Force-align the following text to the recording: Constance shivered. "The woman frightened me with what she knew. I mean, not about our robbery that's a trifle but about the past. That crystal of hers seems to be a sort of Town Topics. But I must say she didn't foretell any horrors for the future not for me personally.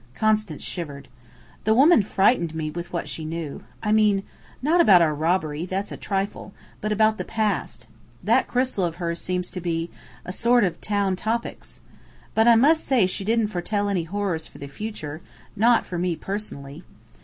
Constance 0.15 0.63
shivered. 0.63 1.09
"The 1.63 1.75
woman 1.75 2.01
frightened 2.01 2.55
me 2.55 2.71
with 2.71 2.91
what 2.91 3.07
she 3.07 3.23
knew. 3.23 3.63
I 3.83 3.91
mean, 3.91 4.23
not 4.59 4.81
about 4.81 5.03
our 5.03 5.13
robbery 5.13 5.63
that's 5.67 5.91
a 5.91 5.95
trifle 5.95 6.53
but 6.81 6.91
about 6.91 7.19
the 7.19 7.23
past. 7.23 7.85
That 8.23 8.47
crystal 8.47 8.83
of 8.83 8.95
hers 8.95 9.21
seems 9.21 9.51
to 9.51 9.61
be 9.61 9.91
a 10.25 10.31
sort 10.31 10.63
of 10.63 10.81
Town 10.81 11.15
Topics. 11.15 11.81
But 12.33 12.47
I 12.47 12.55
must 12.55 12.83
say 12.83 13.05
she 13.05 13.23
didn't 13.23 13.49
foretell 13.49 13.89
any 13.89 14.05
horrors 14.05 14.47
for 14.47 14.57
the 14.57 14.65
future 14.67 15.21
not 15.55 15.85
for 15.85 15.99
me 15.99 16.15
personally. 16.15 16.83